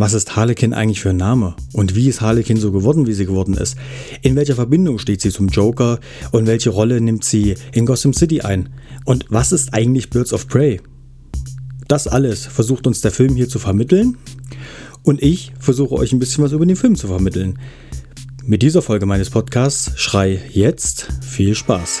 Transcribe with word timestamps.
Was 0.00 0.14
ist 0.14 0.34
Harlequin 0.34 0.72
eigentlich 0.72 1.02
für 1.02 1.10
ein 1.10 1.18
Name? 1.18 1.54
Und 1.74 1.94
wie 1.94 2.08
ist 2.08 2.22
Harlequin 2.22 2.56
so 2.56 2.72
geworden, 2.72 3.06
wie 3.06 3.12
sie 3.12 3.26
geworden 3.26 3.52
ist? 3.52 3.76
In 4.22 4.34
welcher 4.34 4.54
Verbindung 4.54 4.98
steht 4.98 5.20
sie 5.20 5.28
zum 5.28 5.48
Joker? 5.48 6.00
Und 6.32 6.46
welche 6.46 6.70
Rolle 6.70 7.02
nimmt 7.02 7.22
sie 7.22 7.54
in 7.72 7.84
Gotham 7.84 8.14
City 8.14 8.40
ein? 8.40 8.70
Und 9.04 9.26
was 9.28 9.52
ist 9.52 9.74
eigentlich 9.74 10.08
Birds 10.08 10.32
of 10.32 10.48
Prey? 10.48 10.80
Das 11.86 12.08
alles 12.08 12.46
versucht 12.46 12.86
uns 12.86 13.02
der 13.02 13.10
Film 13.10 13.36
hier 13.36 13.50
zu 13.50 13.58
vermitteln. 13.58 14.16
Und 15.02 15.22
ich 15.22 15.52
versuche 15.60 15.96
euch 15.96 16.14
ein 16.14 16.18
bisschen 16.18 16.42
was 16.42 16.52
über 16.52 16.64
den 16.64 16.76
Film 16.76 16.96
zu 16.96 17.08
vermitteln. 17.08 17.58
Mit 18.42 18.62
dieser 18.62 18.80
Folge 18.80 19.04
meines 19.04 19.28
Podcasts 19.28 19.92
Schrei 19.96 20.40
jetzt 20.50 21.08
viel 21.20 21.54
Spaß. 21.54 22.00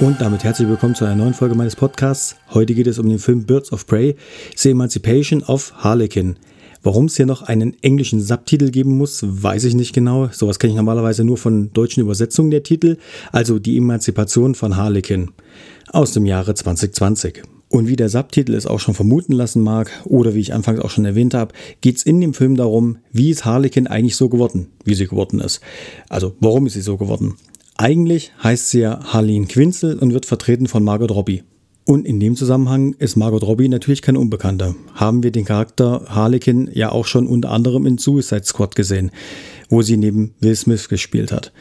Und 0.00 0.20
damit 0.20 0.44
herzlich 0.44 0.68
willkommen 0.68 0.94
zu 0.94 1.04
einer 1.04 1.16
neuen 1.16 1.34
Folge 1.34 1.56
meines 1.56 1.74
Podcasts. 1.74 2.36
Heute 2.50 2.72
geht 2.72 2.86
es 2.86 3.00
um 3.00 3.08
den 3.08 3.18
Film 3.18 3.44
Birds 3.44 3.72
of 3.72 3.84
Prey, 3.84 4.14
The 4.54 4.70
Emancipation 4.70 5.42
of 5.42 5.72
Harlequin. 5.78 6.36
Warum 6.84 7.06
es 7.06 7.16
hier 7.16 7.26
noch 7.26 7.42
einen 7.42 7.74
englischen 7.82 8.20
Subtitel 8.20 8.70
geben 8.70 8.96
muss, 8.96 9.24
weiß 9.26 9.64
ich 9.64 9.74
nicht 9.74 9.92
genau. 9.92 10.28
Sowas 10.28 10.60
kenne 10.60 10.70
ich 10.70 10.76
normalerweise 10.76 11.24
nur 11.24 11.36
von 11.36 11.72
deutschen 11.72 12.00
Übersetzungen 12.00 12.52
der 12.52 12.62
Titel, 12.62 12.96
also 13.32 13.58
die 13.58 13.76
Emanzipation 13.76 14.54
von 14.54 14.76
Harlequin 14.76 15.32
aus 15.90 16.12
dem 16.12 16.26
Jahre 16.26 16.54
2020. 16.54 17.42
Und 17.68 17.88
wie 17.88 17.96
der 17.96 18.08
Subtitel 18.08 18.54
es 18.54 18.68
auch 18.68 18.78
schon 18.78 18.94
vermuten 18.94 19.32
lassen 19.32 19.62
mag, 19.62 19.90
oder 20.04 20.32
wie 20.32 20.40
ich 20.40 20.54
anfangs 20.54 20.78
auch 20.78 20.90
schon 20.90 21.06
erwähnt 21.06 21.34
habe, 21.34 21.52
geht 21.80 21.96
es 21.96 22.04
in 22.04 22.20
dem 22.20 22.34
Film 22.34 22.56
darum, 22.56 22.98
wie 23.10 23.30
ist 23.30 23.44
Harlequin 23.44 23.88
eigentlich 23.88 24.14
so 24.14 24.28
geworden, 24.28 24.68
wie 24.84 24.94
sie 24.94 25.08
geworden 25.08 25.40
ist. 25.40 25.60
Also 26.08 26.36
warum 26.38 26.66
ist 26.66 26.74
sie 26.74 26.82
so 26.82 26.96
geworden? 26.96 27.34
Eigentlich 27.80 28.32
heißt 28.42 28.70
sie 28.70 28.80
ja 28.80 28.98
Harleen 29.04 29.46
Quinzel 29.46 30.00
und 30.00 30.12
wird 30.12 30.26
vertreten 30.26 30.66
von 30.66 30.82
Margot 30.82 31.12
Robbie. 31.12 31.44
Und 31.84 32.06
in 32.06 32.18
dem 32.18 32.34
Zusammenhang 32.34 32.94
ist 32.98 33.16
Margot 33.16 33.44
Robbie 33.44 33.68
natürlich 33.68 34.02
keine 34.02 34.18
Unbekannte. 34.18 34.74
Haben 34.94 35.22
wir 35.22 35.30
den 35.30 35.44
Charakter 35.44 36.04
Harlequin 36.08 36.68
ja 36.74 36.90
auch 36.90 37.06
schon 37.06 37.28
unter 37.28 37.50
anderem 37.50 37.86
in 37.86 37.96
Suicide 37.96 38.44
Squad 38.44 38.74
gesehen, 38.74 39.12
wo 39.68 39.82
sie 39.82 39.96
neben 39.96 40.34
Will 40.40 40.56
Smith 40.56 40.88
gespielt 40.88 41.30
hat. 41.30 41.52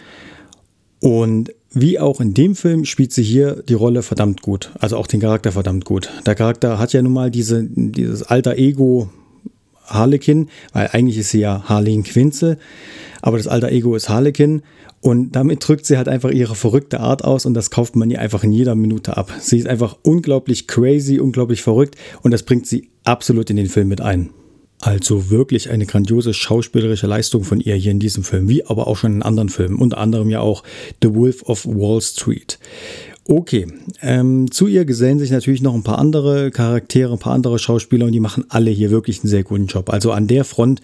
Und 0.99 1.53
wie 1.71 1.99
auch 1.99 2.19
in 2.19 2.33
dem 2.33 2.55
Film 2.55 2.85
spielt 2.85 3.13
sie 3.13 3.23
hier 3.23 3.61
die 3.69 3.75
Rolle 3.75 4.01
verdammt 4.01 4.41
gut. 4.41 4.71
Also 4.79 4.97
auch 4.97 5.05
den 5.05 5.21
Charakter 5.21 5.51
verdammt 5.51 5.85
gut. 5.85 6.09
Der 6.25 6.33
Charakter 6.33 6.79
hat 6.79 6.93
ja 6.93 7.01
nun 7.03 7.13
mal 7.13 7.29
diese, 7.29 7.63
dieses 7.63 8.23
alter 8.23 8.57
Ego 8.57 9.09
Harlequin, 9.85 10.49
weil 10.73 10.89
eigentlich 10.91 11.19
ist 11.19 11.29
sie 11.29 11.41
ja 11.41 11.63
Harleen 11.65 12.03
Quinzel, 12.03 12.57
aber 13.21 13.37
das 13.37 13.47
alter 13.47 13.71
Ego 13.71 13.95
ist 13.95 14.09
Harlequin 14.09 14.61
und 15.01 15.35
damit 15.35 15.67
drückt 15.67 15.85
sie 15.85 15.97
halt 15.97 16.07
einfach 16.07 16.31
ihre 16.31 16.55
verrückte 16.55 16.99
Art 16.99 17.23
aus 17.23 17.45
und 17.45 17.53
das 17.53 17.69
kauft 17.69 17.95
man 17.95 18.09
ihr 18.09 18.19
einfach 18.19 18.43
in 18.43 18.51
jeder 18.51 18.75
Minute 18.75 19.17
ab. 19.17 19.31
Sie 19.39 19.57
ist 19.57 19.67
einfach 19.67 19.97
unglaublich 20.03 20.67
crazy, 20.67 21.19
unglaublich 21.19 21.61
verrückt 21.61 21.95
und 22.21 22.31
das 22.31 22.43
bringt 22.43 22.67
sie 22.67 22.89
absolut 23.03 23.49
in 23.49 23.57
den 23.57 23.67
Film 23.67 23.87
mit 23.87 24.01
ein. 24.01 24.31
Also 24.79 25.31
wirklich 25.31 25.71
eine 25.71 25.87
grandiose 25.87 26.33
schauspielerische 26.33 27.07
Leistung 27.07 27.43
von 27.43 27.59
ihr 27.59 27.73
hier 27.75 27.91
in 27.91 27.99
diesem 27.99 28.23
Film, 28.23 28.47
wie 28.47 28.65
aber 28.65 28.87
auch 28.87 28.97
schon 28.97 29.15
in 29.15 29.23
anderen 29.23 29.49
Filmen, 29.49 29.77
unter 29.77 29.97
anderem 29.97 30.29
ja 30.29 30.39
auch 30.39 30.63
The 31.01 31.15
Wolf 31.15 31.43
of 31.43 31.65
Wall 31.65 31.99
Street. 32.01 32.59
Okay, 33.25 33.67
ähm, 34.01 34.51
zu 34.51 34.67
ihr 34.67 34.85
gesellen 34.85 35.19
sich 35.19 35.31
natürlich 35.31 35.61
noch 35.61 35.73
ein 35.73 35.83
paar 35.83 35.97
andere 35.97 36.51
Charaktere, 36.51 37.11
ein 37.11 37.19
paar 37.19 37.33
andere 37.33 37.59
Schauspieler 37.59 38.05
und 38.05 38.13
die 38.13 38.19
machen 38.19 38.45
alle 38.49 38.69
hier 38.69 38.91
wirklich 38.91 39.19
einen 39.19 39.29
sehr 39.29 39.43
guten 39.43 39.65
Job. 39.65 39.89
Also 39.89 40.11
an 40.11 40.27
der 40.27 40.45
Front 40.45 40.81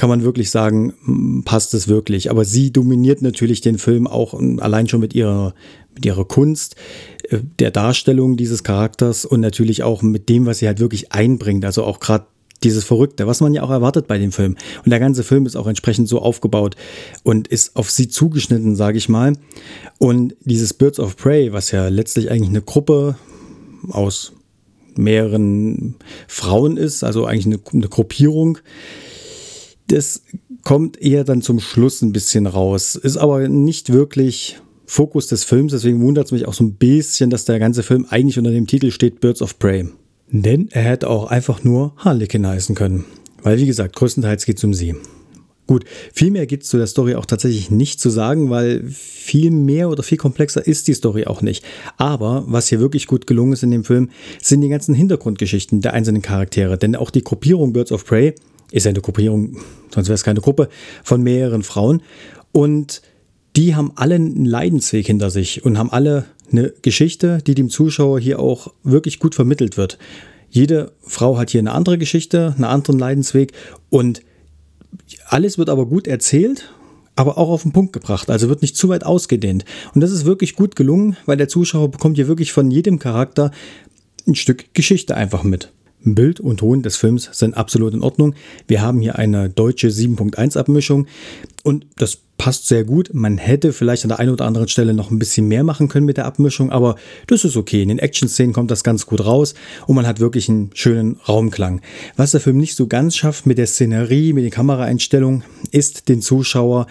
kann 0.00 0.08
man 0.08 0.24
wirklich 0.24 0.50
sagen, 0.50 1.42
passt 1.44 1.74
es 1.74 1.86
wirklich. 1.86 2.30
Aber 2.30 2.46
sie 2.46 2.72
dominiert 2.72 3.20
natürlich 3.20 3.60
den 3.60 3.76
Film 3.76 4.06
auch 4.06 4.32
allein 4.32 4.88
schon 4.88 5.00
mit 5.00 5.14
ihrer, 5.14 5.52
mit 5.94 6.06
ihrer 6.06 6.24
Kunst, 6.24 6.74
äh, 7.28 7.40
der 7.58 7.70
Darstellung 7.70 8.38
dieses 8.38 8.64
Charakters 8.64 9.26
und 9.26 9.40
natürlich 9.40 9.82
auch 9.82 10.00
mit 10.00 10.30
dem, 10.30 10.46
was 10.46 10.60
sie 10.60 10.68
halt 10.68 10.80
wirklich 10.80 11.12
einbringt. 11.12 11.66
Also 11.66 11.84
auch 11.84 12.00
gerade 12.00 12.24
dieses 12.62 12.82
Verrückte, 12.82 13.26
was 13.26 13.42
man 13.42 13.52
ja 13.52 13.62
auch 13.62 13.68
erwartet 13.68 14.06
bei 14.06 14.16
dem 14.16 14.32
Film. 14.32 14.56
Und 14.82 14.88
der 14.90 15.00
ganze 15.00 15.22
Film 15.22 15.44
ist 15.44 15.54
auch 15.54 15.66
entsprechend 15.66 16.08
so 16.08 16.22
aufgebaut 16.22 16.76
und 17.22 17.48
ist 17.48 17.76
auf 17.76 17.90
sie 17.90 18.08
zugeschnitten, 18.08 18.76
sage 18.76 18.96
ich 18.96 19.10
mal. 19.10 19.34
Und 19.98 20.34
dieses 20.40 20.72
Birds 20.72 20.98
of 20.98 21.18
Prey, 21.18 21.52
was 21.52 21.72
ja 21.72 21.88
letztlich 21.88 22.30
eigentlich 22.30 22.48
eine 22.48 22.62
Gruppe 22.62 23.16
aus 23.90 24.32
mehreren 24.96 25.96
Frauen 26.26 26.78
ist, 26.78 27.04
also 27.04 27.26
eigentlich 27.26 27.44
eine, 27.44 27.60
eine 27.70 27.88
Gruppierung, 27.88 28.56
das 29.90 30.22
kommt 30.62 31.00
eher 31.00 31.24
dann 31.24 31.42
zum 31.42 31.60
Schluss 31.60 32.02
ein 32.02 32.12
bisschen 32.12 32.46
raus, 32.46 32.94
ist 32.94 33.16
aber 33.16 33.48
nicht 33.48 33.92
wirklich 33.92 34.60
Fokus 34.86 35.28
des 35.28 35.44
Films, 35.44 35.72
deswegen 35.72 36.00
wundert 36.00 36.26
es 36.26 36.32
mich 36.32 36.46
auch 36.48 36.52
so 36.52 36.64
ein 36.64 36.74
bisschen, 36.74 37.30
dass 37.30 37.44
der 37.44 37.58
ganze 37.58 37.82
Film 37.82 38.06
eigentlich 38.10 38.38
unter 38.38 38.50
dem 38.50 38.66
Titel 38.66 38.90
steht 38.90 39.20
Birds 39.20 39.42
of 39.42 39.58
Prey. 39.58 39.88
Denn 40.32 40.68
er 40.70 40.82
hätte 40.82 41.08
auch 41.08 41.26
einfach 41.26 41.64
nur 41.64 41.94
Harlequin 41.96 42.46
heißen 42.46 42.74
können. 42.74 43.04
Weil, 43.42 43.58
wie 43.58 43.66
gesagt, 43.66 43.96
größtenteils 43.96 44.44
geht 44.44 44.58
es 44.58 44.64
um 44.64 44.74
sie. 44.74 44.94
Gut, 45.66 45.84
viel 46.12 46.32
mehr 46.32 46.46
gibt 46.46 46.64
es 46.64 46.68
zu 46.68 46.78
der 46.78 46.88
Story 46.88 47.14
auch 47.14 47.26
tatsächlich 47.26 47.70
nicht 47.70 48.00
zu 48.00 48.10
sagen, 48.10 48.50
weil 48.50 48.82
viel 48.88 49.52
mehr 49.52 49.88
oder 49.88 50.02
viel 50.02 50.18
komplexer 50.18 50.66
ist 50.66 50.88
die 50.88 50.94
Story 50.94 51.26
auch 51.26 51.42
nicht. 51.42 51.64
Aber 51.96 52.44
was 52.48 52.68
hier 52.68 52.80
wirklich 52.80 53.06
gut 53.06 53.28
gelungen 53.28 53.52
ist 53.52 53.62
in 53.62 53.70
dem 53.70 53.84
Film, 53.84 54.10
sind 54.42 54.62
die 54.62 54.68
ganzen 54.68 54.94
Hintergrundgeschichten 54.96 55.80
der 55.80 55.94
einzelnen 55.94 56.22
Charaktere. 56.22 56.76
Denn 56.76 56.96
auch 56.96 57.10
die 57.10 57.22
Gruppierung 57.22 57.72
Birds 57.72 57.92
of 57.92 58.04
Prey 58.04 58.34
ist 58.72 58.86
eine 58.86 59.00
Gruppierung, 59.00 59.58
sonst 59.92 60.08
wäre 60.08 60.14
es 60.14 60.24
keine 60.24 60.40
Gruppe, 60.40 60.68
von 61.02 61.22
mehreren 61.22 61.62
Frauen. 61.62 62.02
Und 62.52 63.02
die 63.56 63.74
haben 63.74 63.92
alle 63.96 64.14
einen 64.14 64.44
Leidensweg 64.44 65.06
hinter 65.06 65.30
sich 65.30 65.64
und 65.64 65.78
haben 65.78 65.90
alle 65.90 66.26
eine 66.52 66.72
Geschichte, 66.82 67.38
die 67.46 67.54
dem 67.54 67.70
Zuschauer 67.70 68.20
hier 68.20 68.38
auch 68.38 68.72
wirklich 68.82 69.18
gut 69.18 69.34
vermittelt 69.34 69.76
wird. 69.76 69.98
Jede 70.50 70.92
Frau 71.02 71.38
hat 71.38 71.50
hier 71.50 71.60
eine 71.60 71.72
andere 71.72 71.98
Geschichte, 71.98 72.54
einen 72.56 72.64
anderen 72.64 72.98
Leidensweg 72.98 73.52
und 73.88 74.22
alles 75.26 75.58
wird 75.58 75.70
aber 75.70 75.86
gut 75.86 76.06
erzählt, 76.08 76.72
aber 77.14 77.38
auch 77.38 77.50
auf 77.50 77.62
den 77.62 77.72
Punkt 77.72 77.92
gebracht. 77.92 78.30
Also 78.30 78.48
wird 78.48 78.62
nicht 78.62 78.76
zu 78.76 78.88
weit 78.88 79.04
ausgedehnt. 79.04 79.64
Und 79.94 80.00
das 80.00 80.10
ist 80.10 80.24
wirklich 80.24 80.56
gut 80.56 80.74
gelungen, 80.74 81.16
weil 81.26 81.36
der 81.36 81.48
Zuschauer 81.48 81.90
bekommt 81.90 82.16
hier 82.16 82.28
wirklich 82.28 82.52
von 82.52 82.70
jedem 82.70 82.98
Charakter 82.98 83.50
ein 84.26 84.34
Stück 84.34 84.74
Geschichte 84.74 85.16
einfach 85.16 85.42
mit. 85.42 85.72
Bild 86.04 86.40
und 86.40 86.58
Ton 86.58 86.82
des 86.82 86.96
Films 86.96 87.28
sind 87.32 87.56
absolut 87.56 87.94
in 87.94 88.02
Ordnung. 88.02 88.34
Wir 88.66 88.82
haben 88.82 89.00
hier 89.00 89.16
eine 89.16 89.48
deutsche 89.48 89.88
7.1 89.88 90.58
Abmischung 90.58 91.06
und 91.62 91.86
das 91.96 92.18
passt 92.38 92.68
sehr 92.68 92.84
gut. 92.84 93.10
Man 93.12 93.36
hätte 93.36 93.74
vielleicht 93.74 94.04
an 94.04 94.08
der 94.08 94.18
einen 94.18 94.30
oder 94.30 94.46
anderen 94.46 94.68
Stelle 94.68 94.94
noch 94.94 95.10
ein 95.10 95.18
bisschen 95.18 95.46
mehr 95.46 95.62
machen 95.62 95.88
können 95.88 96.06
mit 96.06 96.16
der 96.16 96.24
Abmischung, 96.24 96.70
aber 96.70 96.96
das 97.26 97.44
ist 97.44 97.54
okay. 97.54 97.82
In 97.82 97.90
den 97.90 97.98
Action-Szenen 97.98 98.54
kommt 98.54 98.70
das 98.70 98.82
ganz 98.82 99.04
gut 99.04 99.22
raus 99.22 99.54
und 99.86 99.94
man 99.94 100.06
hat 100.06 100.20
wirklich 100.20 100.48
einen 100.48 100.70
schönen 100.72 101.16
Raumklang. 101.28 101.82
Was 102.16 102.30
der 102.30 102.40
Film 102.40 102.56
nicht 102.56 102.76
so 102.76 102.86
ganz 102.86 103.16
schafft 103.16 103.44
mit 103.44 103.58
der 103.58 103.66
Szenerie, 103.66 104.32
mit 104.32 104.44
den 104.44 104.50
Kameraeinstellungen, 104.50 105.44
ist 105.70 106.08
den 106.08 106.22
Zuschauer 106.22 106.86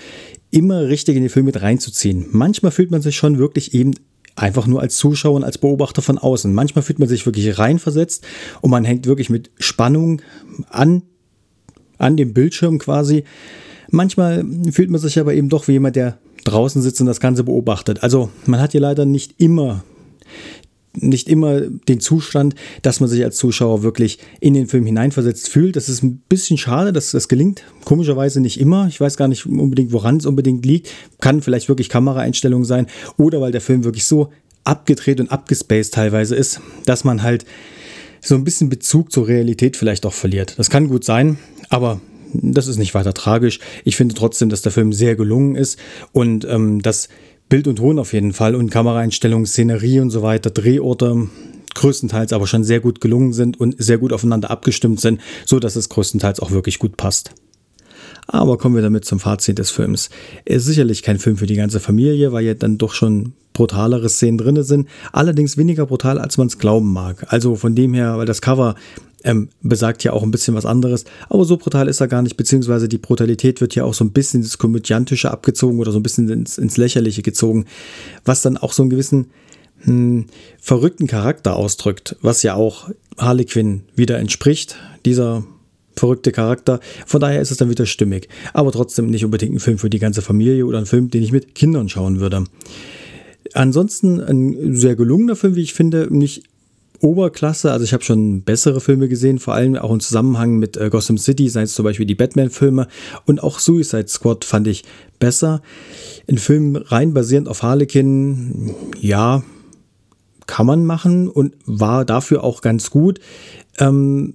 immer 0.51 0.87
richtig 0.87 1.15
in 1.15 1.23
den 1.23 1.29
Film 1.29 1.47
mit 1.47 1.61
reinzuziehen. 1.61 2.27
Manchmal 2.31 2.71
fühlt 2.71 2.91
man 2.91 3.01
sich 3.01 3.15
schon 3.15 3.39
wirklich 3.39 3.73
eben 3.73 3.95
einfach 4.35 4.67
nur 4.67 4.81
als 4.81 4.97
Zuschauer 4.97 5.35
und 5.35 5.43
als 5.43 5.57
Beobachter 5.57 6.01
von 6.01 6.17
außen. 6.17 6.53
Manchmal 6.53 6.83
fühlt 6.83 6.99
man 6.99 7.07
sich 7.07 7.25
wirklich 7.25 7.57
reinversetzt 7.59 8.25
und 8.61 8.71
man 8.71 8.85
hängt 8.85 9.05
wirklich 9.05 9.29
mit 9.29 9.51
Spannung 9.57 10.21
an, 10.69 11.03
an 11.97 12.17
dem 12.17 12.33
Bildschirm 12.33 12.79
quasi. 12.79 13.23
Manchmal 13.89 14.45
fühlt 14.71 14.89
man 14.89 15.01
sich 15.01 15.19
aber 15.19 15.33
eben 15.33 15.49
doch 15.49 15.67
wie 15.67 15.73
jemand, 15.73 15.95
der 15.95 16.17
draußen 16.43 16.81
sitzt 16.81 17.01
und 17.01 17.07
das 17.07 17.19
Ganze 17.19 17.43
beobachtet. 17.43 18.03
Also 18.03 18.29
man 18.45 18.61
hat 18.61 18.71
hier 18.71 18.81
leider 18.81 19.05
nicht 19.05 19.35
immer 19.39 19.83
nicht 21.01 21.27
immer 21.29 21.61
den 21.61 21.99
Zustand, 21.99 22.55
dass 22.81 22.99
man 22.99 23.09
sich 23.09 23.23
als 23.23 23.37
Zuschauer 23.37 23.83
wirklich 23.83 24.19
in 24.39 24.53
den 24.53 24.67
Film 24.67 24.85
hineinversetzt 24.85 25.49
fühlt. 25.49 25.75
Das 25.75 25.89
ist 25.89 26.03
ein 26.03 26.21
bisschen 26.29 26.57
schade, 26.57 26.93
dass 26.93 27.11
das 27.11 27.27
gelingt. 27.27 27.63
Komischerweise 27.85 28.41
nicht 28.41 28.59
immer. 28.59 28.87
Ich 28.87 28.99
weiß 28.99 29.17
gar 29.17 29.27
nicht 29.27 29.45
unbedingt, 29.45 29.91
woran 29.91 30.17
es 30.17 30.25
unbedingt 30.25 30.65
liegt. 30.65 30.89
Kann 31.21 31.41
vielleicht 31.41 31.69
wirklich 31.69 31.89
Kameraeinstellungen 31.89 32.65
sein 32.65 32.87
oder 33.17 33.41
weil 33.41 33.51
der 33.51 33.61
Film 33.61 33.83
wirklich 33.83 34.05
so 34.05 34.29
abgedreht 34.63 35.19
und 35.19 35.31
abgespaced 35.31 35.93
teilweise 35.93 36.35
ist, 36.35 36.61
dass 36.85 37.03
man 37.03 37.23
halt 37.23 37.45
so 38.21 38.35
ein 38.35 38.43
bisschen 38.43 38.69
Bezug 38.69 39.11
zur 39.11 39.27
Realität 39.27 39.77
vielleicht 39.77 40.05
auch 40.05 40.13
verliert. 40.13 40.55
Das 40.57 40.69
kann 40.69 40.89
gut 40.89 41.05
sein, 41.05 41.37
aber 41.69 42.01
das 42.33 42.67
ist 42.67 42.77
nicht 42.77 42.93
weiter 42.93 43.13
tragisch. 43.13 43.59
Ich 43.85 43.95
finde 43.95 44.15
trotzdem, 44.15 44.49
dass 44.49 44.61
der 44.61 44.71
Film 44.71 44.93
sehr 44.93 45.15
gelungen 45.15 45.55
ist 45.55 45.79
und 46.11 46.45
ähm, 46.45 46.81
dass 46.81 47.09
Bild 47.49 47.67
und 47.67 47.77
Ton 47.77 47.97
auf 47.97 48.13
jeden 48.13 48.31
Fall 48.31 48.55
und 48.55 48.69
Kameraeinstellungen, 48.69 49.47
Szenerie 49.47 49.99
und 49.99 50.11
so 50.11 50.21
weiter, 50.21 50.51
Drehorte 50.51 51.27
größtenteils 51.73 52.33
aber 52.33 52.47
schon 52.47 52.63
sehr 52.63 52.79
gut 52.79 53.01
gelungen 53.01 53.33
sind 53.33 53.59
und 53.59 53.75
sehr 53.77 53.97
gut 53.97 54.13
aufeinander 54.13 54.51
abgestimmt 54.51 54.99
sind, 54.99 55.21
so 55.45 55.59
dass 55.59 55.75
es 55.75 55.89
größtenteils 55.89 56.39
auch 56.39 56.51
wirklich 56.51 56.79
gut 56.79 56.97
passt. 56.97 57.33
Aber 58.31 58.59
kommen 58.59 58.75
wir 58.75 58.83
damit 58.83 59.05
zum 59.05 59.19
Fazit 59.19 59.57
des 59.57 59.71
Films. 59.71 60.09
Er 60.45 60.57
ist 60.57 60.65
sicherlich 60.65 61.01
kein 61.01 61.17
Film 61.17 61.37
für 61.37 61.47
die 61.47 61.55
ganze 61.55 61.79
Familie, 61.79 62.31
weil 62.31 62.45
ja 62.45 62.53
dann 62.53 62.77
doch 62.77 62.93
schon 62.93 63.33
brutalere 63.53 64.07
Szenen 64.07 64.37
drin 64.37 64.61
sind. 64.61 64.87
Allerdings 65.11 65.57
weniger 65.57 65.87
brutal, 65.87 66.19
als 66.19 66.37
man 66.37 66.45
es 66.45 66.59
glauben 66.59 66.93
mag. 66.93 67.25
Also 67.29 67.55
von 67.55 67.73
dem 67.73 67.95
her, 67.95 68.17
weil 68.17 68.27
das 68.27 68.41
Cover 68.41 68.75
ähm, 69.23 69.49
besagt 69.63 70.03
ja 70.03 70.13
auch 70.13 70.21
ein 70.21 70.29
bisschen 70.29 70.53
was 70.53 70.67
anderes. 70.67 71.05
Aber 71.27 71.43
so 71.43 71.57
brutal 71.57 71.87
ist 71.87 72.01
er 72.01 72.07
gar 72.07 72.21
nicht, 72.21 72.37
beziehungsweise 72.37 72.87
die 72.87 72.99
Brutalität 72.99 73.61
wird 73.61 73.73
ja 73.73 73.83
auch 73.83 73.95
so 73.95 74.05
ein 74.05 74.11
bisschen 74.11 74.41
ins 74.41 74.59
Komödiantische 74.59 75.31
abgezogen 75.31 75.79
oder 75.79 75.91
so 75.91 75.97
ein 75.97 76.03
bisschen 76.03 76.29
ins, 76.29 76.59
ins 76.59 76.77
Lächerliche 76.77 77.23
gezogen, 77.23 77.65
was 78.25 78.43
dann 78.43 78.57
auch 78.57 78.73
so 78.73 78.83
einen 78.83 78.91
gewissen 78.91 79.31
hm, 79.79 80.27
verrückten 80.61 81.07
Charakter 81.07 81.55
ausdrückt, 81.55 82.15
was 82.21 82.43
ja 82.43 82.53
auch 82.53 82.91
Harley 83.17 83.45
Quinn 83.45 83.81
wieder 83.95 84.19
entspricht, 84.19 84.75
dieser 85.03 85.43
verrückte 85.99 86.31
Charakter. 86.31 86.79
Von 87.05 87.21
daher 87.21 87.41
ist 87.41 87.51
es 87.51 87.57
dann 87.57 87.69
wieder 87.69 87.85
stimmig. 87.85 88.29
Aber 88.53 88.71
trotzdem 88.71 89.09
nicht 89.09 89.25
unbedingt 89.25 89.55
ein 89.55 89.59
Film 89.59 89.77
für 89.77 89.89
die 89.89 89.99
ganze 89.99 90.21
Familie 90.21 90.65
oder 90.65 90.79
ein 90.79 90.85
Film, 90.85 91.09
den 91.09 91.23
ich 91.23 91.31
mit 91.31 91.55
Kindern 91.55 91.89
schauen 91.89 92.19
würde. 92.19 92.45
Ansonsten 93.53 94.19
ein 94.21 94.75
sehr 94.75 94.95
gelungener 94.95 95.35
Film, 95.35 95.55
wie 95.55 95.61
ich 95.61 95.73
finde, 95.73 96.07
nicht 96.09 96.43
Oberklasse. 97.01 97.71
Also 97.71 97.85
ich 97.85 97.93
habe 97.93 98.03
schon 98.03 98.41
bessere 98.41 98.81
Filme 98.81 99.07
gesehen, 99.07 99.39
vor 99.39 99.53
allem 99.53 99.75
auch 99.75 99.91
im 99.91 99.99
Zusammenhang 99.99 100.57
mit 100.57 100.77
äh, 100.77 100.89
Gotham 100.89 101.17
City, 101.17 101.49
seien 101.49 101.63
es 101.63 101.73
zum 101.73 101.85
Beispiel 101.85 102.05
die 102.05 102.15
Batman-Filme 102.15 102.87
und 103.25 103.41
auch 103.41 103.59
Suicide 103.59 104.07
Squad 104.07 104.45
fand 104.45 104.67
ich 104.67 104.83
besser. 105.17 105.61
Ein 106.27 106.37
Film 106.37 106.75
rein 106.75 107.13
basierend 107.13 107.47
auf 107.47 107.63
Harlequin, 107.63 108.73
ja, 108.99 109.43
kann 110.45 110.65
man 110.65 110.85
machen 110.85 111.29
und 111.29 111.55
war 111.65 112.05
dafür 112.05 112.43
auch 112.43 112.61
ganz 112.61 112.89
gut. 112.89 113.19
Ähm, 113.77 114.33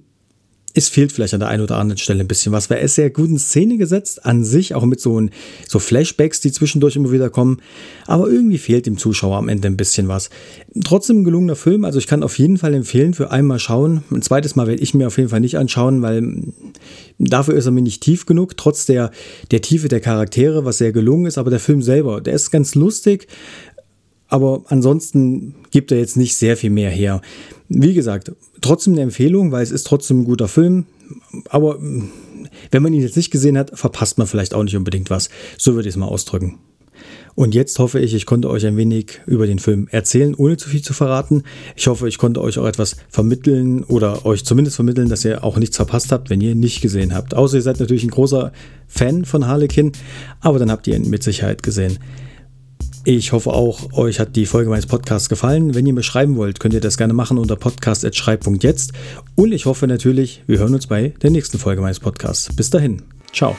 es 0.75 0.89
fehlt 0.89 1.13
vielleicht 1.13 1.33
an 1.33 1.39
der 1.39 1.49
einen 1.49 1.63
oder 1.63 1.77
anderen 1.77 1.97
Stelle 1.97 2.19
ein 2.19 2.27
bisschen 2.27 2.51
was, 2.51 2.69
weil 2.69 2.79
er 2.79 2.83
ist 2.83 2.95
sehr 2.95 3.09
gut 3.09 3.29
in 3.29 3.39
Szene 3.39 3.77
gesetzt 3.77 4.25
an 4.25 4.43
sich, 4.43 4.75
auch 4.75 4.83
mit 4.83 4.99
so, 4.99 5.19
ein, 5.19 5.31
so 5.67 5.79
Flashbacks, 5.79 6.41
die 6.41 6.51
zwischendurch 6.51 6.97
immer 6.97 7.11
wieder 7.11 7.29
kommen. 7.29 7.61
Aber 8.05 8.27
irgendwie 8.27 8.57
fehlt 8.57 8.85
dem 8.85 8.97
Zuschauer 8.97 9.37
am 9.37 9.47
Ende 9.47 9.69
ein 9.69 9.77
bisschen 9.77 10.09
was. 10.09 10.29
Trotzdem 10.83 11.21
ein 11.21 11.23
gelungener 11.23 11.55
Film, 11.55 11.85
also 11.85 11.97
ich 11.97 12.07
kann 12.07 12.23
auf 12.23 12.37
jeden 12.37 12.57
Fall 12.57 12.73
empfehlen, 12.73 13.13
für 13.13 13.31
einmal 13.31 13.59
schauen. 13.59 14.03
Ein 14.11 14.21
zweites 14.21 14.55
Mal 14.57 14.67
werde 14.67 14.83
ich 14.83 14.93
mir 14.93 15.07
auf 15.07 15.17
jeden 15.17 15.29
Fall 15.29 15.39
nicht 15.39 15.57
anschauen, 15.57 16.01
weil 16.01 16.43
dafür 17.17 17.55
ist 17.55 17.65
er 17.65 17.71
mir 17.71 17.81
nicht 17.81 18.03
tief 18.03 18.25
genug, 18.25 18.57
trotz 18.57 18.85
der, 18.85 19.11
der 19.51 19.61
Tiefe 19.61 19.87
der 19.87 20.01
Charaktere, 20.01 20.65
was 20.65 20.77
sehr 20.77 20.91
gelungen 20.91 21.25
ist. 21.25 21.37
Aber 21.37 21.49
der 21.49 21.59
Film 21.61 21.81
selber, 21.81 22.19
der 22.19 22.33
ist 22.33 22.51
ganz 22.51 22.75
lustig, 22.75 23.27
aber 24.35 24.63
ansonsten 24.67 25.55
gibt 25.71 25.93
er 25.93 25.97
jetzt 25.97 26.17
nicht 26.17 26.35
sehr 26.35 26.57
viel 26.57 26.69
mehr 26.69 26.89
her. 26.89 27.21
Wie 27.69 27.93
gesagt, 27.93 28.33
trotzdem 28.59 28.91
eine 28.91 29.03
Empfehlung, 29.03 29.53
weil 29.53 29.63
es 29.63 29.71
ist 29.71 29.87
trotzdem 29.87 30.19
ein 30.19 30.25
guter 30.25 30.49
Film. 30.49 30.87
Aber 31.47 31.79
mm, 31.79 32.09
wenn 32.69 32.83
man 32.83 32.91
ihn 32.91 33.01
jetzt 33.01 33.15
nicht 33.15 33.31
gesehen 33.31 33.57
hat, 33.57 33.79
verpasst 33.79 34.17
man 34.17 34.27
vielleicht 34.27 34.53
auch 34.53 34.63
nicht 34.63 34.75
unbedingt 34.75 35.09
was. 35.09 35.29
So 35.57 35.75
würde 35.75 35.87
ich 35.87 35.95
es 35.95 35.97
mal 35.97 36.07
ausdrücken. 36.07 36.59
Und 37.35 37.55
jetzt 37.55 37.79
hoffe 37.79 38.01
ich, 38.01 38.13
ich 38.13 38.25
konnte 38.25 38.49
euch 38.49 38.65
ein 38.65 38.75
wenig 38.75 39.21
über 39.25 39.47
den 39.47 39.59
Film 39.59 39.87
erzählen, 39.89 40.35
ohne 40.35 40.57
zu 40.57 40.67
viel 40.67 40.81
zu 40.81 40.91
verraten. 40.91 41.43
Ich 41.77 41.87
hoffe, 41.87 42.09
ich 42.09 42.17
konnte 42.17 42.41
euch 42.41 42.59
auch 42.59 42.67
etwas 42.67 42.97
vermitteln 43.07 43.85
oder 43.85 44.25
euch 44.25 44.43
zumindest 44.43 44.75
vermitteln, 44.75 45.07
dass 45.07 45.23
ihr 45.23 45.45
auch 45.45 45.55
nichts 45.55 45.77
verpasst 45.77 46.11
habt, 46.11 46.29
wenn 46.29 46.41
ihr 46.41 46.51
ihn 46.51 46.59
nicht 46.59 46.81
gesehen 46.81 47.15
habt. 47.15 47.35
Außer 47.35 47.55
ihr 47.55 47.61
seid 47.61 47.79
natürlich 47.79 48.03
ein 48.03 48.11
großer 48.11 48.51
Fan 48.89 49.23
von 49.23 49.47
Harlequin, 49.47 49.93
aber 50.41 50.59
dann 50.59 50.71
habt 50.71 50.87
ihr 50.87 50.97
ihn 50.97 51.09
mit 51.09 51.23
Sicherheit 51.23 51.63
gesehen. 51.63 51.99
Ich 53.07 53.33
hoffe 53.33 53.53
auch, 53.53 53.93
euch 53.93 54.19
hat 54.19 54.35
die 54.35 54.47
Folge 54.47 54.71
meines 54.71 54.87
Podcasts 54.87 55.29
gefallen. 55.29 55.75
Wenn 55.75 55.85
ihr 55.85 55.93
mir 55.93 56.01
schreiben 56.01 56.37
wollt, 56.37 56.59
könnt 56.59 56.73
ihr 56.73 56.81
das 56.81 56.97
gerne 56.97 57.13
machen 57.13 57.37
unter 57.37 57.55
podcast.schreib.jetzt. 57.55 58.93
Und 59.35 59.51
ich 59.51 59.67
hoffe 59.67 59.85
natürlich, 59.85 60.41
wir 60.47 60.57
hören 60.57 60.73
uns 60.73 60.87
bei 60.87 61.13
der 61.21 61.29
nächsten 61.29 61.59
Folge 61.59 61.83
meines 61.83 61.99
Podcasts. 61.99 62.53
Bis 62.55 62.71
dahin. 62.71 63.03
Ciao. 63.31 63.55